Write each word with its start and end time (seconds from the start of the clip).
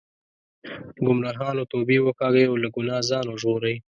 ګمراهانو 1.07 1.69
توبې 1.71 1.97
وکاږئ 2.01 2.45
او 2.49 2.55
له 2.63 2.67
ګناه 2.75 3.01
ځان 3.09 3.25
وژغورئ. 3.27 3.75